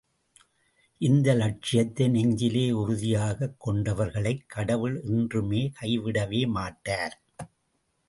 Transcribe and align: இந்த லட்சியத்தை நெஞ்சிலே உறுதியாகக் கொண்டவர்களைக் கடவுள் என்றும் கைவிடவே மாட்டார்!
இந்த 1.01 1.33
லட்சியத்தை 1.33 2.07
நெஞ்சிலே 2.07 2.71
உறுதியாகக் 2.71 3.59
கொண்டவர்களைக் 3.59 4.43
கடவுள் 4.47 5.01
என்றும் 5.03 5.51
கைவிடவே 5.81 6.47
மாட்டார்! 6.47 7.17